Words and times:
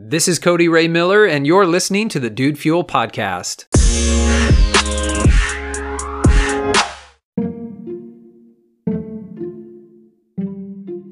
This 0.00 0.28
is 0.28 0.38
Cody 0.38 0.68
Ray 0.68 0.86
Miller, 0.86 1.26
and 1.26 1.44
you're 1.44 1.66
listening 1.66 2.08
to 2.10 2.20
the 2.20 2.30
Dude 2.30 2.56
Fuel 2.56 2.84
Podcast. 2.84 3.64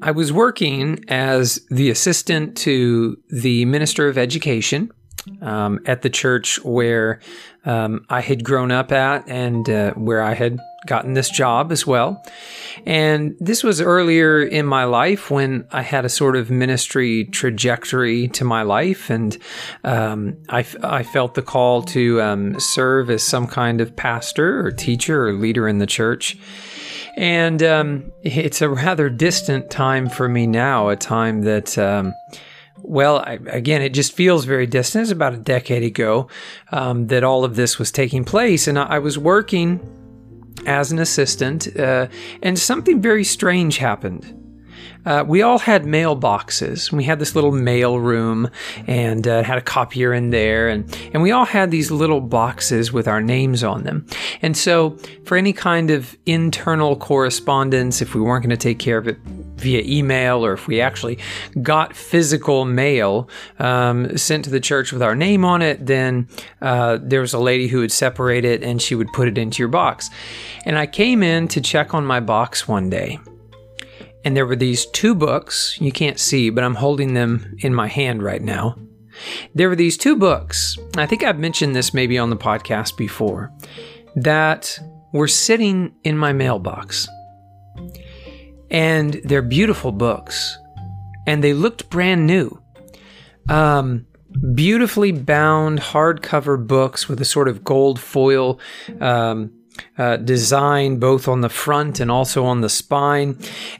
I 0.01 0.11
was 0.11 0.31
working 0.31 1.03
as 1.09 1.59
the 1.69 1.89
assistant 1.89 2.55
to 2.59 3.17
the 3.29 3.65
Minister 3.65 4.07
of 4.07 4.17
Education 4.17 4.89
um, 5.41 5.79
at 5.85 6.01
the 6.01 6.09
church 6.09 6.63
where 6.63 7.19
um, 7.65 8.05
I 8.09 8.21
had 8.21 8.43
grown 8.43 8.71
up 8.71 8.91
at 8.91 9.27
and 9.27 9.69
uh, 9.69 9.93
where 9.93 10.21
I 10.21 10.33
had 10.33 10.59
gotten 10.85 11.13
this 11.13 11.29
job 11.29 11.71
as 11.71 11.85
well. 11.85 12.23
And 12.85 13.35
this 13.39 13.63
was 13.63 13.81
earlier 13.81 14.41
in 14.41 14.65
my 14.65 14.85
life 14.85 15.29
when 15.29 15.67
I 15.71 15.81
had 15.81 16.05
a 16.05 16.09
sort 16.09 16.35
of 16.35 16.49
ministry 16.49 17.25
trajectory 17.25 18.29
to 18.29 18.45
my 18.45 18.61
life. 18.61 19.09
And 19.09 19.37
um, 19.83 20.37
I, 20.49 20.65
I 20.81 21.03
felt 21.03 21.35
the 21.35 21.41
call 21.41 21.83
to 21.83 22.21
um, 22.21 22.59
serve 22.59 23.09
as 23.09 23.23
some 23.23 23.47
kind 23.47 23.81
of 23.81 23.95
pastor 23.95 24.65
or 24.65 24.71
teacher 24.71 25.27
or 25.27 25.33
leader 25.33 25.67
in 25.67 25.79
the 25.79 25.87
church. 25.87 26.37
And 27.17 27.63
um, 27.63 28.11
it's 28.21 28.61
a 28.61 28.69
rather 28.69 29.09
distant 29.09 29.71
time 29.71 30.07
for 30.07 30.29
me 30.29 30.45
now, 30.45 30.89
a 30.89 30.95
time 30.95 31.41
that 31.41 31.77
um, 31.77 32.13
well, 32.81 33.19
I, 33.19 33.39
again, 33.47 33.81
it 33.81 33.93
just 33.93 34.13
feels 34.13 34.45
very 34.45 34.65
distant. 34.65 35.03
It's 35.03 35.11
about 35.11 35.33
a 35.33 35.37
decade 35.37 35.83
ago 35.83 36.27
um, 36.71 37.07
that 37.07 37.23
all 37.23 37.43
of 37.43 37.55
this 37.55 37.79
was 37.79 37.91
taking 37.91 38.23
place, 38.23 38.67
and 38.67 38.77
I, 38.77 38.83
I 38.83 38.99
was 38.99 39.17
working 39.17 39.79
as 40.65 40.91
an 40.91 40.99
assistant, 40.99 41.77
uh, 41.77 42.07
and 42.41 42.57
something 42.57 43.01
very 43.01 43.23
strange 43.23 43.77
happened. 43.77 44.46
Uh, 45.05 45.23
we 45.25 45.41
all 45.41 45.59
had 45.59 45.83
mailboxes. 45.83 46.91
We 46.91 47.03
had 47.03 47.19
this 47.19 47.35
little 47.35 47.51
mail 47.51 47.99
room 47.99 48.49
and 48.87 49.27
uh, 49.27 49.43
had 49.43 49.57
a 49.57 49.61
copier 49.61 50.13
in 50.13 50.31
there, 50.31 50.67
and, 50.67 50.97
and 51.13 51.23
we 51.23 51.31
all 51.31 51.45
had 51.45 51.71
these 51.71 51.91
little 51.91 52.21
boxes 52.21 52.91
with 52.91 53.07
our 53.07 53.21
names 53.21 53.63
on 53.63 53.83
them. 53.83 54.05
And 54.41 54.57
so, 54.57 54.97
for 55.25 55.37
any 55.37 55.53
kind 55.53 55.91
of 55.91 56.17
internal 56.25 56.95
correspondence, 56.95 58.01
if 58.01 58.15
we 58.15 58.21
weren't 58.21 58.43
going 58.43 58.49
to 58.49 58.57
take 58.57 58.79
care 58.79 58.97
of 58.97 59.07
it 59.07 59.17
via 59.57 59.81
email 59.81 60.45
or 60.45 60.53
if 60.53 60.67
we 60.67 60.79
actually 60.79 61.17
got 61.61 61.95
physical 61.95 62.65
mail 62.65 63.29
um, 63.59 64.15
sent 64.17 64.45
to 64.45 64.49
the 64.49 64.59
church 64.59 64.93
with 64.93 65.01
our 65.01 65.15
name 65.15 65.43
on 65.43 65.61
it, 65.61 65.85
then 65.85 66.27
uh, 66.61 66.97
there 67.01 67.21
was 67.21 67.33
a 67.33 67.39
lady 67.39 67.67
who 67.67 67.79
would 67.79 67.91
separate 67.91 68.45
it 68.45 68.63
and 68.63 68.81
she 68.81 68.95
would 68.95 69.11
put 69.13 69.27
it 69.27 69.37
into 69.37 69.61
your 69.61 69.67
box. 69.67 70.09
And 70.65 70.77
I 70.77 70.85
came 70.85 71.23
in 71.23 71.47
to 71.49 71.61
check 71.61 71.93
on 71.93 72.05
my 72.05 72.19
box 72.19 72.67
one 72.67 72.89
day. 72.89 73.19
And 74.25 74.35
there 74.35 74.45
were 74.45 74.55
these 74.55 74.85
two 74.87 75.15
books. 75.15 75.77
You 75.79 75.91
can't 75.91 76.19
see, 76.19 76.49
but 76.49 76.63
I'm 76.63 76.75
holding 76.75 77.13
them 77.13 77.55
in 77.59 77.73
my 77.73 77.87
hand 77.87 78.21
right 78.21 78.41
now. 78.41 78.77
There 79.55 79.69
were 79.69 79.75
these 79.75 79.97
two 79.97 80.15
books. 80.15 80.77
I 80.95 81.05
think 81.05 81.23
I've 81.23 81.39
mentioned 81.39 81.75
this 81.75 81.93
maybe 81.93 82.17
on 82.17 82.29
the 82.29 82.37
podcast 82.37 82.97
before 82.97 83.51
that 84.15 84.79
were 85.13 85.27
sitting 85.27 85.93
in 86.03 86.17
my 86.17 86.33
mailbox. 86.33 87.07
And 88.69 89.13
they're 89.23 89.41
beautiful 89.41 89.91
books. 89.91 90.57
And 91.25 91.43
they 91.43 91.53
looked 91.53 91.89
brand 91.89 92.27
new. 92.27 92.61
Um, 93.49 94.05
beautifully 94.53 95.11
bound 95.11 95.79
hardcover 95.79 96.65
books 96.65 97.07
with 97.07 97.21
a 97.21 97.25
sort 97.25 97.47
of 97.47 97.63
gold 97.63 97.99
foil 97.99 98.59
um, 98.99 99.51
uh, 99.97 100.17
design 100.17 100.97
both 100.97 101.27
on 101.27 101.41
the 101.41 101.49
front 101.49 101.99
and 101.99 102.11
also 102.11 102.45
on 102.45 102.61
the 102.61 102.69
spine. 102.69 103.37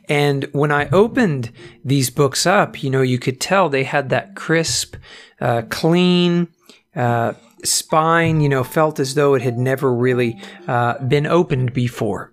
And 0.10 0.46
when 0.52 0.72
I 0.72 0.90
opened 0.90 1.52
these 1.84 2.10
books 2.10 2.46
up, 2.46 2.84
you 2.84 2.90
know, 2.90 3.02
you 3.02 3.20
could 3.20 3.40
tell 3.40 3.70
they 3.70 3.84
had 3.84 4.10
that 4.10 4.36
crisp, 4.36 4.96
uh, 5.40 5.64
clean, 5.70 6.48
uh, 6.96 7.34
spine, 7.64 8.42
you 8.42 8.50
know, 8.50 8.64
felt 8.64 9.00
as 9.00 9.16
though 9.16 9.34
it 9.34 9.42
had 9.42 9.58
never 9.58 9.94
really 9.94 10.40
uh, 10.68 10.98
been 11.06 11.26
opened 11.26 11.74
before. 11.74 12.32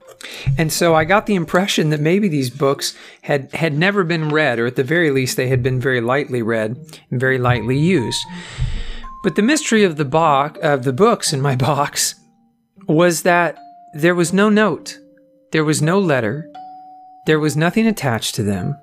And 0.57 0.73
so 0.73 0.95
I 0.95 1.05
got 1.05 1.27
the 1.27 1.35
impression 1.35 1.91
that 1.91 2.01
maybe 2.01 2.29
these 2.29 2.51
books 2.51 2.97
had, 3.23 3.53
had 3.53 3.75
never 3.75 4.05
been 4.05 4.29
read, 4.29 4.59
or 4.59 4.67
at 4.67 4.77
the 4.77 4.85
very 4.85 5.11
least, 5.11 5.37
they 5.37 5.49
had 5.49 5.63
been 5.63 5.81
very 5.81 6.01
lightly 6.01 6.43
read 6.43 6.77
and 7.11 7.21
very 7.21 7.39
lightly 7.39 7.79
used. 7.79 8.25
But 9.23 9.37
the 9.37 9.43
mystery 9.43 9.85
of 9.85 9.97
the, 9.97 10.05
box 10.05 10.59
of 10.61 10.85
the 10.85 10.93
books 10.93 11.33
in 11.33 11.41
my 11.41 11.57
box 11.71 12.15
was 12.87 13.23
that 13.23 13.59
there 13.95 14.15
was 14.15 14.33
no 14.33 14.49
note, 14.49 14.99
there 15.53 15.65
was 15.65 15.81
no 15.81 15.99
letter, 15.99 16.51
there 17.27 17.41
was 17.41 17.57
nothing 17.57 17.87
attached 17.87 18.35
to 18.35 18.43
them. 18.43 18.77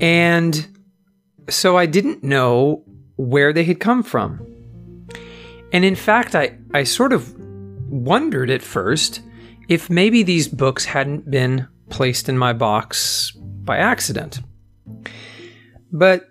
And 0.00 0.66
so 1.48 1.76
I 1.76 1.86
didn't 1.86 2.22
know 2.22 2.84
where 3.16 3.52
they 3.52 3.64
had 3.64 3.80
come 3.80 4.02
from. 4.02 4.46
And 5.72 5.84
in 5.84 5.96
fact, 5.96 6.34
I, 6.34 6.56
I 6.74 6.84
sort 6.84 7.12
of 7.12 7.34
wondered 7.90 8.50
at 8.50 8.62
first 8.62 9.20
if 9.68 9.90
maybe 9.90 10.22
these 10.22 10.48
books 10.48 10.84
hadn't 10.84 11.30
been 11.30 11.66
placed 11.90 12.28
in 12.28 12.38
my 12.38 12.52
box 12.52 13.32
by 13.36 13.78
accident. 13.78 14.40
But 15.92 16.28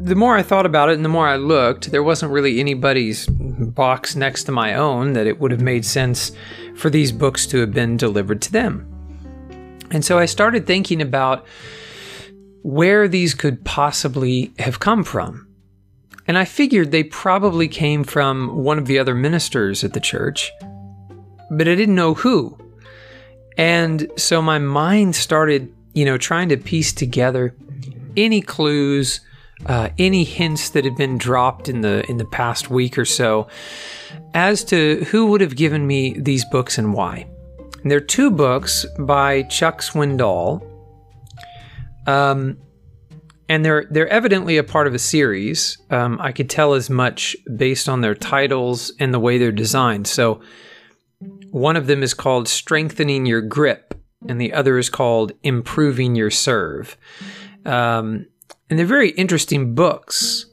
the 0.00 0.14
more 0.14 0.36
I 0.36 0.42
thought 0.42 0.66
about 0.66 0.90
it 0.90 0.94
and 0.94 1.04
the 1.04 1.08
more 1.08 1.26
I 1.26 1.36
looked, 1.36 1.90
there 1.90 2.02
wasn't 2.02 2.32
really 2.32 2.60
anybody's 2.60 3.26
box 3.26 4.14
next 4.14 4.44
to 4.44 4.52
my 4.52 4.74
own 4.74 5.14
that 5.14 5.26
it 5.26 5.40
would 5.40 5.50
have 5.50 5.60
made 5.60 5.84
sense 5.84 6.32
for 6.76 6.88
these 6.88 7.10
books 7.10 7.46
to 7.46 7.58
have 7.58 7.72
been 7.72 7.96
delivered 7.96 8.40
to 8.42 8.52
them. 8.52 8.86
And 9.90 10.04
so 10.04 10.18
I 10.18 10.26
started 10.26 10.66
thinking 10.66 11.02
about 11.02 11.46
where 12.62 13.08
these 13.08 13.34
could 13.34 13.64
possibly 13.64 14.52
have 14.58 14.78
come 14.78 15.02
from. 15.02 15.48
And 16.26 16.36
I 16.36 16.44
figured 16.44 16.90
they 16.90 17.04
probably 17.04 17.68
came 17.68 18.04
from 18.04 18.62
one 18.62 18.78
of 18.78 18.86
the 18.86 18.98
other 18.98 19.14
ministers 19.14 19.82
at 19.82 19.94
the 19.94 20.00
church, 20.00 20.52
but 21.50 21.66
I 21.66 21.74
didn't 21.74 21.94
know 21.94 22.14
who. 22.14 22.56
And 23.56 24.10
so 24.16 24.42
my 24.42 24.58
mind 24.58 25.16
started, 25.16 25.74
you 25.94 26.04
know, 26.04 26.18
trying 26.18 26.50
to 26.50 26.56
piece 26.56 26.92
together 26.92 27.56
any 28.16 28.42
clues, 28.42 29.20
uh, 29.66 29.88
any 29.98 30.24
hints 30.24 30.70
that 30.70 30.84
had 30.84 30.96
been 30.96 31.18
dropped 31.18 31.68
in 31.68 31.80
the 31.80 32.08
in 32.08 32.16
the 32.16 32.24
past 32.24 32.70
week 32.70 32.96
or 32.96 33.04
so 33.04 33.48
as 34.34 34.64
to 34.64 35.04
who 35.10 35.26
would 35.26 35.40
have 35.40 35.56
given 35.56 35.86
me 35.86 36.18
these 36.18 36.44
books 36.46 36.78
and 36.78 36.94
why. 36.94 37.26
And 37.82 37.90
they're 37.90 38.00
two 38.00 38.30
books 38.30 38.86
by 38.98 39.42
Chuck 39.44 39.80
Swindoll. 39.80 40.62
Um, 42.06 42.58
and 43.48 43.64
they're 43.64 43.86
they're 43.90 44.08
evidently 44.08 44.56
a 44.58 44.64
part 44.64 44.86
of 44.86 44.94
a 44.94 44.98
series. 44.98 45.78
Um, 45.90 46.18
I 46.20 46.32
could 46.32 46.50
tell 46.50 46.74
as 46.74 46.90
much 46.90 47.36
based 47.56 47.88
on 47.88 48.00
their 48.00 48.14
titles 48.14 48.92
and 48.98 49.12
the 49.12 49.20
way 49.20 49.38
they're 49.38 49.52
designed. 49.52 50.06
So 50.06 50.40
one 51.50 51.76
of 51.76 51.86
them 51.86 52.02
is 52.02 52.14
called 52.14 52.46
Strengthening 52.46 53.26
Your 53.26 53.40
Grip, 53.40 53.94
and 54.28 54.40
the 54.40 54.52
other 54.52 54.78
is 54.78 54.90
called 54.90 55.32
Improving 55.42 56.14
Your 56.14 56.30
Serve. 56.30 56.96
Um, 57.64 58.26
and 58.68 58.78
they're 58.78 58.86
very 58.86 59.10
interesting 59.10 59.74
books. 59.74 60.46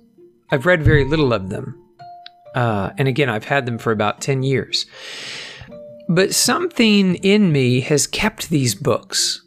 I've 0.51 0.65
read 0.65 0.83
very 0.83 1.03
little 1.03 1.33
of 1.33 1.49
them. 1.49 1.81
Uh, 2.53 2.91
and 2.97 3.07
again, 3.07 3.29
I've 3.29 3.45
had 3.45 3.65
them 3.65 3.77
for 3.77 3.91
about 3.91 4.21
10 4.21 4.43
years. 4.43 4.85
But 6.07 6.33
something 6.33 7.15
in 7.15 7.51
me 7.51 7.81
has 7.81 8.07
kept 8.07 8.49
these 8.49 8.75
books. 8.75 9.41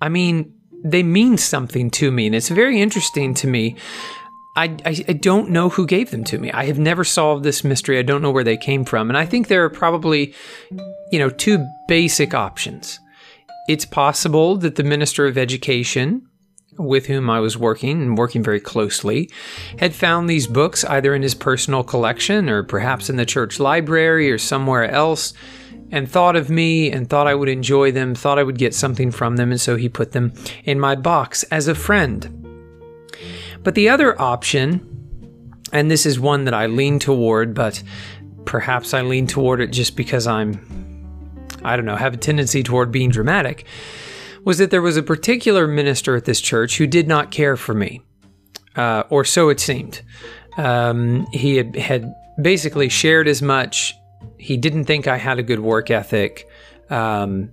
I 0.00 0.08
mean, 0.08 0.54
they 0.82 1.02
mean 1.02 1.38
something 1.38 1.90
to 1.90 2.10
me, 2.10 2.26
and 2.26 2.34
it's 2.34 2.48
very 2.48 2.80
interesting 2.80 3.34
to 3.34 3.46
me 3.46 3.76
I, 4.58 4.76
I, 4.84 5.04
I, 5.06 5.12
don't 5.12 5.50
know 5.50 5.68
who 5.68 5.86
gave 5.86 6.10
them 6.10 6.24
to 6.24 6.38
me. 6.38 6.50
I 6.50 6.64
have 6.64 6.80
never 6.80 7.04
solved 7.04 7.44
this 7.44 7.62
mystery. 7.62 7.96
I 7.96 8.02
don't 8.02 8.22
know 8.22 8.32
where 8.32 8.42
they 8.42 8.56
came 8.56 8.84
from. 8.84 9.08
And 9.08 9.16
I 9.16 9.24
think 9.24 9.46
there 9.46 9.64
are 9.64 9.70
probably, 9.70 10.34
you 11.12 11.20
know, 11.20 11.30
two 11.30 11.64
basic 11.86 12.34
options. 12.34 12.98
It's 13.68 13.84
possible 13.84 14.56
that 14.56 14.74
the 14.74 14.82
Minister 14.82 15.26
of 15.26 15.38
Education, 15.38 16.27
with 16.78 17.06
whom 17.06 17.28
I 17.28 17.40
was 17.40 17.58
working 17.58 18.00
and 18.00 18.16
working 18.16 18.42
very 18.42 18.60
closely, 18.60 19.30
had 19.78 19.94
found 19.94 20.28
these 20.28 20.46
books 20.46 20.84
either 20.84 21.14
in 21.14 21.22
his 21.22 21.34
personal 21.34 21.82
collection 21.82 22.48
or 22.48 22.62
perhaps 22.62 23.10
in 23.10 23.16
the 23.16 23.26
church 23.26 23.60
library 23.60 24.30
or 24.30 24.38
somewhere 24.38 24.90
else 24.90 25.34
and 25.90 26.10
thought 26.10 26.36
of 26.36 26.50
me 26.50 26.90
and 26.90 27.08
thought 27.08 27.26
I 27.26 27.34
would 27.34 27.48
enjoy 27.48 27.92
them, 27.92 28.14
thought 28.14 28.38
I 28.38 28.42
would 28.42 28.58
get 28.58 28.74
something 28.74 29.10
from 29.10 29.36
them, 29.36 29.50
and 29.50 29.60
so 29.60 29.76
he 29.76 29.88
put 29.88 30.12
them 30.12 30.32
in 30.64 30.78
my 30.78 30.94
box 30.94 31.42
as 31.44 31.68
a 31.68 31.74
friend. 31.74 32.34
But 33.62 33.74
the 33.74 33.88
other 33.88 34.20
option, 34.20 34.86
and 35.72 35.90
this 35.90 36.06
is 36.06 36.20
one 36.20 36.44
that 36.44 36.54
I 36.54 36.66
lean 36.66 36.98
toward, 36.98 37.54
but 37.54 37.82
perhaps 38.44 38.94
I 38.94 39.02
lean 39.02 39.26
toward 39.26 39.60
it 39.60 39.70
just 39.70 39.96
because 39.96 40.26
I'm, 40.26 40.60
I 41.64 41.76
don't 41.76 41.86
know, 41.86 41.96
have 41.96 42.14
a 42.14 42.18
tendency 42.18 42.62
toward 42.62 42.92
being 42.92 43.10
dramatic, 43.10 43.64
was 44.48 44.56
that 44.56 44.70
there 44.70 44.80
was 44.80 44.96
a 44.96 45.02
particular 45.02 45.68
minister 45.68 46.16
at 46.16 46.24
this 46.24 46.40
church 46.40 46.78
who 46.78 46.86
did 46.86 47.06
not 47.06 47.30
care 47.30 47.54
for 47.54 47.74
me, 47.74 48.00
uh, 48.76 49.02
or 49.10 49.22
so 49.22 49.50
it 49.50 49.60
seemed. 49.60 50.00
Um, 50.56 51.26
he 51.34 51.56
had, 51.56 51.76
had 51.76 52.14
basically 52.40 52.88
shared 52.88 53.28
as 53.28 53.42
much. 53.42 53.94
He 54.38 54.56
didn't 54.56 54.86
think 54.86 55.06
I 55.06 55.18
had 55.18 55.38
a 55.38 55.42
good 55.42 55.60
work 55.60 55.90
ethic. 55.90 56.48
Um, 56.88 57.50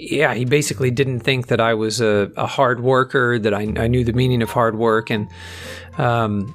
yeah, 0.00 0.34
he 0.34 0.44
basically 0.44 0.90
didn't 0.90 1.20
think 1.20 1.46
that 1.46 1.60
I 1.60 1.74
was 1.74 2.00
a, 2.00 2.32
a 2.36 2.48
hard 2.48 2.80
worker, 2.80 3.38
that 3.38 3.54
I, 3.54 3.72
I, 3.76 3.86
knew 3.86 4.02
the 4.02 4.12
meaning 4.12 4.42
of 4.42 4.50
hard 4.50 4.76
work, 4.76 5.10
and 5.10 5.28
um, 5.96 6.52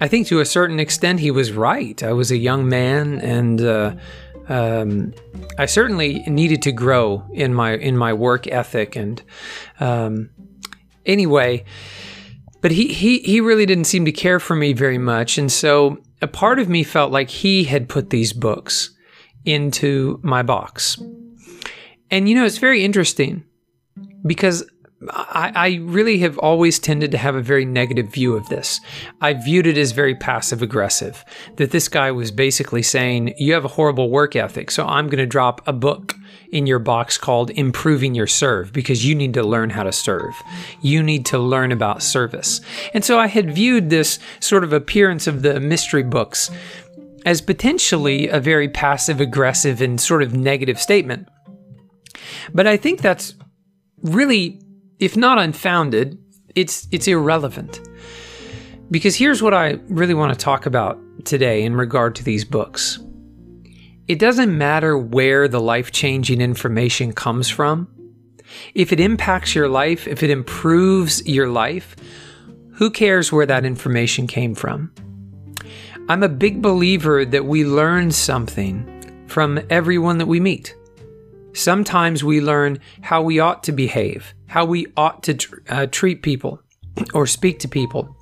I 0.00 0.08
think 0.08 0.26
to 0.28 0.40
a 0.40 0.46
certain 0.46 0.80
extent 0.80 1.20
he 1.20 1.30
was 1.30 1.52
right. 1.52 2.02
I 2.02 2.14
was 2.14 2.30
a 2.30 2.38
young 2.38 2.66
man, 2.66 3.20
and 3.20 3.60
uh, 3.60 3.94
um, 4.48 5.14
I 5.58 5.66
certainly 5.66 6.20
needed 6.26 6.62
to 6.62 6.72
grow 6.72 7.24
in 7.32 7.54
my 7.54 7.74
in 7.74 7.96
my 7.96 8.12
work 8.12 8.46
ethic. 8.46 8.96
And 8.96 9.22
um, 9.80 10.30
anyway, 11.06 11.64
but 12.60 12.72
he, 12.72 12.92
he 12.92 13.18
he 13.20 13.40
really 13.40 13.66
didn't 13.66 13.84
seem 13.84 14.04
to 14.04 14.12
care 14.12 14.40
for 14.40 14.56
me 14.56 14.72
very 14.72 14.98
much, 14.98 15.38
and 15.38 15.50
so 15.50 15.98
a 16.20 16.28
part 16.28 16.58
of 16.58 16.68
me 16.68 16.82
felt 16.82 17.12
like 17.12 17.28
he 17.28 17.64
had 17.64 17.88
put 17.88 18.10
these 18.10 18.32
books 18.32 18.90
into 19.44 20.20
my 20.22 20.42
box. 20.42 21.00
And 22.10 22.28
you 22.28 22.34
know, 22.34 22.44
it's 22.44 22.58
very 22.58 22.84
interesting 22.84 23.44
because 24.24 24.64
I, 25.10 25.52
I, 25.54 25.68
really 25.82 26.18
have 26.18 26.38
always 26.38 26.78
tended 26.78 27.10
to 27.10 27.18
have 27.18 27.34
a 27.34 27.42
very 27.42 27.64
negative 27.64 28.08
view 28.08 28.36
of 28.36 28.48
this. 28.48 28.80
I 29.20 29.32
viewed 29.32 29.66
it 29.66 29.76
as 29.76 29.92
very 29.92 30.14
passive 30.14 30.62
aggressive. 30.62 31.24
That 31.56 31.70
this 31.70 31.88
guy 31.88 32.10
was 32.12 32.30
basically 32.30 32.82
saying, 32.82 33.34
You 33.38 33.54
have 33.54 33.64
a 33.64 33.68
horrible 33.68 34.10
work 34.10 34.36
ethic, 34.36 34.70
so 34.70 34.86
I'm 34.86 35.06
going 35.06 35.18
to 35.18 35.26
drop 35.26 35.66
a 35.66 35.72
book 35.72 36.14
in 36.50 36.66
your 36.66 36.78
box 36.78 37.18
called 37.18 37.50
Improving 37.50 38.14
Your 38.14 38.26
Serve 38.26 38.72
because 38.72 39.04
you 39.04 39.14
need 39.14 39.34
to 39.34 39.42
learn 39.42 39.70
how 39.70 39.82
to 39.82 39.92
serve. 39.92 40.34
You 40.82 41.02
need 41.02 41.26
to 41.26 41.38
learn 41.38 41.72
about 41.72 42.02
service. 42.02 42.60
And 42.94 43.04
so 43.04 43.18
I 43.18 43.26
had 43.26 43.54
viewed 43.54 43.90
this 43.90 44.18
sort 44.40 44.62
of 44.62 44.72
appearance 44.72 45.26
of 45.26 45.42
the 45.42 45.58
mystery 45.58 46.02
books 46.02 46.50
as 47.24 47.40
potentially 47.40 48.28
a 48.28 48.40
very 48.40 48.68
passive 48.68 49.20
aggressive 49.20 49.80
and 49.80 50.00
sort 50.00 50.22
of 50.22 50.34
negative 50.34 50.78
statement. 50.78 51.28
But 52.52 52.66
I 52.66 52.76
think 52.76 53.00
that's 53.00 53.34
really 54.02 54.60
if 55.02 55.16
not 55.16 55.38
unfounded, 55.38 56.16
it's 56.54 56.86
it's 56.92 57.08
irrelevant. 57.08 57.80
Because 58.90 59.16
here's 59.16 59.42
what 59.42 59.52
I 59.52 59.78
really 59.88 60.14
want 60.14 60.32
to 60.32 60.38
talk 60.38 60.64
about 60.64 60.98
today 61.24 61.64
in 61.64 61.74
regard 61.74 62.14
to 62.16 62.24
these 62.24 62.44
books. 62.44 63.00
It 64.06 64.18
doesn't 64.18 64.56
matter 64.56 64.96
where 64.96 65.48
the 65.48 65.60
life-changing 65.60 66.40
information 66.40 67.12
comes 67.12 67.48
from. 67.48 67.88
If 68.74 68.92
it 68.92 69.00
impacts 69.00 69.54
your 69.54 69.68
life, 69.68 70.06
if 70.06 70.22
it 70.22 70.30
improves 70.30 71.26
your 71.26 71.48
life, 71.48 71.96
who 72.74 72.90
cares 72.90 73.32
where 73.32 73.46
that 73.46 73.64
information 73.64 74.26
came 74.26 74.54
from? 74.54 74.92
I'm 76.08 76.22
a 76.22 76.28
big 76.28 76.62
believer 76.62 77.24
that 77.24 77.44
we 77.44 77.64
learn 77.64 78.12
something 78.12 79.26
from 79.26 79.60
everyone 79.70 80.18
that 80.18 80.26
we 80.26 80.38
meet. 80.38 80.76
Sometimes 81.54 82.24
we 82.24 82.40
learn 82.40 82.78
how 83.02 83.22
we 83.22 83.38
ought 83.38 83.62
to 83.64 83.72
behave, 83.72 84.34
how 84.46 84.64
we 84.64 84.86
ought 84.96 85.22
to 85.24 85.34
tr- 85.34 85.56
uh, 85.68 85.86
treat 85.86 86.22
people 86.22 86.62
or 87.14 87.26
speak 87.26 87.58
to 87.60 87.68
people, 87.68 88.16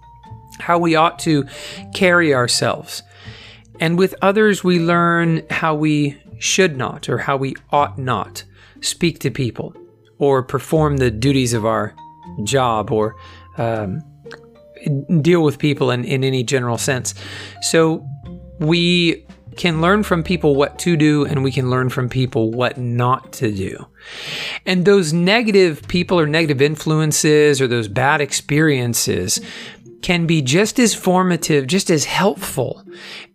how 0.59 0.79
we 0.79 0.95
ought 0.95 1.19
to 1.21 1.45
carry 1.95 2.35
ourselves. 2.35 3.03
And 3.79 3.99
with 3.99 4.15
others, 4.21 4.63
we 4.63 4.79
learn 4.79 5.43
how 5.51 5.75
we 5.75 6.21
should 6.39 6.77
not 6.77 7.09
or 7.09 7.19
how 7.19 7.37
we 7.37 7.55
ought 7.71 7.99
not 7.99 8.45
speak 8.81 9.19
to 9.21 9.31
people 9.31 9.75
or 10.19 10.43
perform 10.43 10.99
the 10.99 11.11
duties 11.11 11.53
of 11.53 11.65
our 11.65 11.95
job 12.45 12.91
or 12.91 13.17
um, 13.59 14.03
deal 15.21 15.43
with 15.43 15.59
people 15.59 15.91
in, 15.91 16.05
in 16.05 16.25
any 16.25 16.43
general 16.43 16.79
sense. 16.79 17.15
So 17.63 18.07
we 18.59 19.27
can 19.57 19.81
learn 19.81 20.03
from 20.03 20.23
people 20.23 20.55
what 20.55 20.79
to 20.81 20.97
do 20.97 21.25
and 21.25 21.43
we 21.43 21.53
can 21.53 21.71
learn 21.71 21.89
from 21.89 22.09
people 22.09 22.51
what 22.51 22.79
not 22.79 23.33
to 23.35 23.53
do. 23.53 23.87
And 24.67 24.85
those 24.85 25.13
negative 25.13 25.87
people 25.89 26.19
or 26.19 26.27
negative 26.27 26.63
influences 26.63 27.61
or 27.61 27.67
those 27.67 27.89
bad 27.89 28.21
experiences 28.21 29.41
can 30.03 30.27
be 30.27 30.41
just 30.41 30.79
as 30.79 30.95
formative, 30.95 31.67
just 31.67 31.91
as 31.91 32.05
helpful 32.05 32.85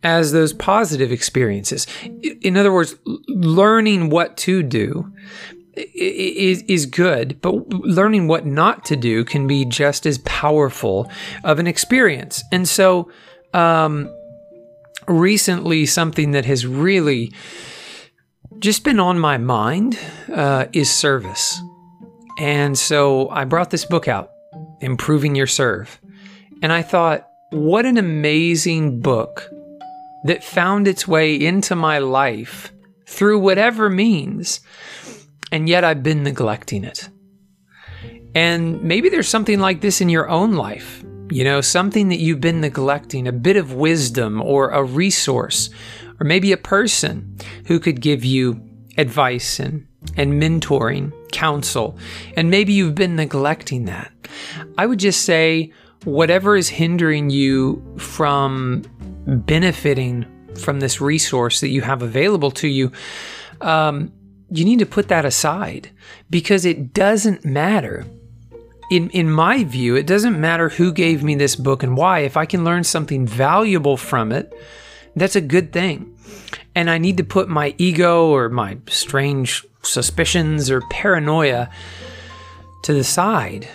as 0.03 0.31
those 0.31 0.53
positive 0.53 1.11
experiences. 1.11 1.85
In 2.41 2.57
other 2.57 2.73
words, 2.73 2.95
learning 3.27 4.09
what 4.09 4.35
to 4.37 4.63
do 4.63 5.11
is 5.75 6.63
is 6.63 6.85
good, 6.85 7.39
but 7.41 7.53
learning 7.69 8.27
what 8.27 8.45
not 8.45 8.85
to 8.85 8.95
do 8.95 9.23
can 9.25 9.45
be 9.45 9.65
just 9.65 10.05
as 10.05 10.17
powerful 10.19 11.11
of 11.43 11.59
an 11.59 11.67
experience. 11.67 12.43
And 12.51 12.67
so, 12.67 13.11
um, 13.53 14.09
recently 15.07 15.85
something 15.85 16.31
that 16.31 16.45
has 16.45 16.65
really 16.65 17.31
just 18.59 18.83
been 18.83 18.99
on 18.99 19.19
my 19.19 19.37
mind 19.37 19.97
uh, 20.33 20.65
is 20.73 20.89
service. 20.89 21.59
And 22.37 22.77
so 22.77 23.29
I 23.29 23.45
brought 23.45 23.69
this 23.69 23.85
book 23.85 24.07
out, 24.07 24.31
Improving 24.81 25.35
Your 25.35 25.47
Serve. 25.47 25.99
And 26.61 26.71
I 26.71 26.81
thought, 26.81 27.27
what 27.51 27.85
an 27.85 27.97
amazing 27.97 29.01
book 29.01 29.49
that 30.25 30.43
found 30.43 30.87
its 30.87 31.07
way 31.07 31.35
into 31.35 31.75
my 31.75 31.99
life 31.99 32.71
through 33.07 33.39
whatever 33.39 33.89
means. 33.89 34.59
And 35.51 35.69
yet 35.69 35.83
I've 35.83 36.03
been 36.03 36.23
neglecting 36.23 36.83
it. 36.83 37.09
And 38.33 38.81
maybe 38.83 39.09
there's 39.09 39.29
something 39.29 39.59
like 39.59 39.81
this 39.81 40.01
in 40.01 40.09
your 40.09 40.27
own 40.27 40.53
life. 40.53 41.05
You 41.29 41.43
know, 41.43 41.59
something 41.61 42.09
that 42.09 42.19
you've 42.19 42.41
been 42.41 42.61
neglecting, 42.61 43.27
a 43.27 43.31
bit 43.31 43.57
of 43.57 43.73
wisdom 43.73 44.41
or 44.41 44.69
a 44.69 44.83
resource, 44.83 45.69
or 46.19 46.25
maybe 46.25 46.51
a 46.51 46.57
person 46.57 47.37
who 47.65 47.79
could 47.79 47.99
give 47.99 48.23
you 48.23 48.61
advice 48.97 49.59
and, 49.59 49.87
and 50.15 50.41
mentoring, 50.41 51.11
counsel, 51.31 51.97
and 52.37 52.49
maybe 52.49 52.73
you've 52.73 52.95
been 52.95 53.15
neglecting 53.15 53.85
that. 53.85 54.11
I 54.77 54.85
would 54.85 54.99
just 54.99 55.25
say, 55.25 55.73
whatever 56.03 56.55
is 56.55 56.69
hindering 56.69 57.31
you 57.31 57.83
from 57.97 58.83
benefiting 59.25 60.25
from 60.55 60.79
this 60.79 61.01
resource 61.01 61.59
that 61.61 61.69
you 61.69 61.81
have 61.81 62.01
available 62.01 62.51
to 62.51 62.67
you, 62.67 62.91
um, 63.61 64.13
you 64.51 64.63
need 64.63 64.79
to 64.79 64.85
put 64.85 65.07
that 65.07 65.25
aside 65.25 65.89
because 66.29 66.65
it 66.65 66.93
doesn't 66.93 67.43
matter 67.43 68.05
in 68.89 69.09
in 69.11 69.31
my 69.31 69.63
view, 69.63 69.95
it 69.95 70.07
doesn't 70.07 70.39
matter 70.39 70.69
who 70.69 70.91
gave 70.91 71.23
me 71.23 71.35
this 71.35 71.55
book 71.55 71.83
and 71.83 71.97
why. 71.97 72.19
If 72.19 72.37
I 72.37 72.45
can 72.45 72.63
learn 72.63 72.83
something 72.83 73.25
valuable 73.25 73.97
from 73.97 74.31
it, 74.31 74.53
that's 75.15 75.35
a 75.35 75.41
good 75.41 75.71
thing. 75.71 76.17
And 76.73 76.89
I 76.89 76.97
need 76.97 77.17
to 77.17 77.23
put 77.23 77.47
my 77.47 77.73
ego 77.77 78.29
or 78.29 78.49
my 78.49 78.77
strange 78.87 79.65
suspicions 79.81 80.69
or 80.69 80.81
paranoia 80.89 81.69
to 82.83 82.93
the 82.93 83.03
side 83.03 83.67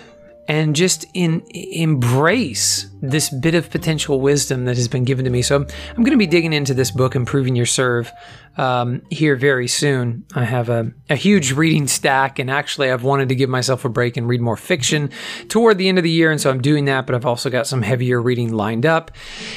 and 0.47 0.75
just 0.75 1.05
in 1.13 1.43
embrace 1.51 2.89
this 3.01 3.29
bit 3.29 3.55
of 3.55 3.69
potential 3.69 4.19
wisdom 4.19 4.65
that 4.65 4.75
has 4.75 4.87
been 4.87 5.03
given 5.03 5.25
to 5.25 5.31
me. 5.31 5.41
So 5.41 5.55
I'm 5.55 6.03
going 6.03 6.11
to 6.11 6.17
be 6.17 6.27
digging 6.27 6.53
into 6.53 6.73
this 6.73 6.91
book, 6.91 7.15
Improving 7.15 7.55
Your 7.55 7.65
Serve, 7.65 8.11
um, 8.57 9.01
here 9.09 9.35
very 9.35 9.67
soon. 9.67 10.25
I 10.35 10.43
have 10.43 10.69
a, 10.69 10.91
a 11.09 11.15
huge 11.15 11.53
reading 11.53 11.87
stack, 11.87 12.39
and 12.39 12.49
actually, 12.49 12.91
I've 12.91 13.03
wanted 13.03 13.29
to 13.29 13.35
give 13.35 13.49
myself 13.49 13.85
a 13.85 13.89
break 13.89 14.17
and 14.17 14.27
read 14.27 14.41
more 14.41 14.57
fiction 14.57 15.09
toward 15.47 15.77
the 15.77 15.87
end 15.87 15.97
of 15.97 16.03
the 16.03 16.11
year, 16.11 16.31
and 16.31 16.41
so 16.41 16.49
I'm 16.49 16.61
doing 16.61 16.85
that. 16.85 17.05
But 17.05 17.15
I've 17.15 17.25
also 17.25 17.49
got 17.49 17.67
some 17.67 17.81
heavier 17.81 18.21
reading 18.21 18.51
lined 18.51 18.85
up, 18.85 19.11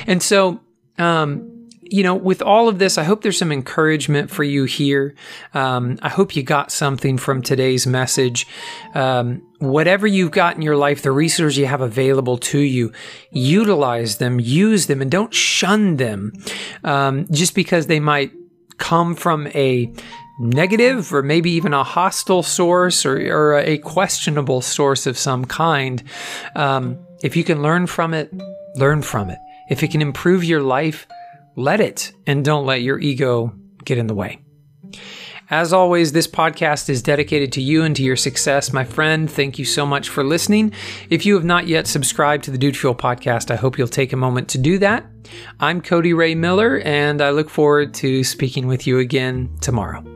and 0.06 0.22
so. 0.22 0.60
Um, 0.96 1.53
you 1.90 2.02
know, 2.02 2.14
with 2.14 2.42
all 2.42 2.68
of 2.68 2.78
this, 2.78 2.98
I 2.98 3.04
hope 3.04 3.22
there's 3.22 3.38
some 3.38 3.52
encouragement 3.52 4.30
for 4.30 4.44
you 4.44 4.64
here. 4.64 5.14
Um, 5.52 5.98
I 6.02 6.08
hope 6.08 6.34
you 6.34 6.42
got 6.42 6.72
something 6.72 7.18
from 7.18 7.42
today's 7.42 7.86
message. 7.86 8.46
Um, 8.94 9.42
whatever 9.58 10.06
you've 10.06 10.30
got 10.30 10.56
in 10.56 10.62
your 10.62 10.76
life, 10.76 11.02
the 11.02 11.12
resources 11.12 11.58
you 11.58 11.66
have 11.66 11.80
available 11.80 12.38
to 12.38 12.58
you, 12.58 12.92
utilize 13.30 14.18
them, 14.18 14.40
use 14.40 14.86
them, 14.86 15.02
and 15.02 15.10
don't 15.10 15.34
shun 15.34 15.96
them 15.96 16.32
um, 16.84 17.26
just 17.30 17.54
because 17.54 17.86
they 17.86 18.00
might 18.00 18.32
come 18.78 19.14
from 19.14 19.46
a 19.48 19.92
negative 20.40 21.12
or 21.14 21.22
maybe 21.22 21.50
even 21.52 21.72
a 21.72 21.84
hostile 21.84 22.42
source 22.42 23.06
or, 23.06 23.16
or 23.32 23.58
a 23.58 23.78
questionable 23.78 24.60
source 24.60 25.06
of 25.06 25.16
some 25.16 25.44
kind. 25.44 26.02
Um, 26.56 26.98
if 27.22 27.36
you 27.36 27.44
can 27.44 27.62
learn 27.62 27.86
from 27.86 28.14
it, 28.14 28.32
learn 28.76 29.02
from 29.02 29.30
it. 29.30 29.38
If 29.70 29.82
it 29.82 29.90
can 29.90 30.02
improve 30.02 30.44
your 30.44 30.62
life, 30.62 31.06
let 31.56 31.80
it 31.80 32.12
and 32.26 32.44
don't 32.44 32.66
let 32.66 32.82
your 32.82 32.98
ego 32.98 33.54
get 33.84 33.98
in 33.98 34.06
the 34.06 34.14
way. 34.14 34.40
As 35.50 35.74
always, 35.74 36.12
this 36.12 36.26
podcast 36.26 36.88
is 36.88 37.02
dedicated 37.02 37.52
to 37.52 37.60
you 37.60 37.82
and 37.82 37.94
to 37.96 38.02
your 38.02 38.16
success. 38.16 38.72
My 38.72 38.84
friend, 38.84 39.30
thank 39.30 39.58
you 39.58 39.64
so 39.66 39.84
much 39.84 40.08
for 40.08 40.24
listening. 40.24 40.72
If 41.10 41.26
you 41.26 41.34
have 41.34 41.44
not 41.44 41.68
yet 41.68 41.86
subscribed 41.86 42.44
to 42.44 42.50
the 42.50 42.58
Dude 42.58 42.76
Fuel 42.76 42.94
podcast, 42.94 43.50
I 43.50 43.56
hope 43.56 43.76
you'll 43.76 43.86
take 43.86 44.14
a 44.14 44.16
moment 44.16 44.48
to 44.50 44.58
do 44.58 44.78
that. 44.78 45.04
I'm 45.60 45.82
Cody 45.82 46.14
Ray 46.14 46.34
Miller, 46.34 46.80
and 46.80 47.20
I 47.20 47.30
look 47.30 47.50
forward 47.50 47.92
to 47.94 48.24
speaking 48.24 48.66
with 48.66 48.86
you 48.86 48.98
again 48.98 49.50
tomorrow. 49.60 50.13